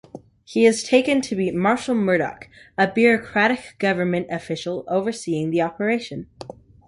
[0.43, 6.25] He is taken to meet Marshall Murdock, a bureaucratic government official overseeing the operation.